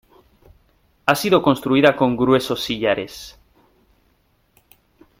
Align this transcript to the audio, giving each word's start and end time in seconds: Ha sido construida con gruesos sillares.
Ha 1.05 1.13
sido 1.13 1.43
construida 1.43 1.95
con 1.95 2.17
gruesos 2.17 2.63
sillares. 2.63 3.37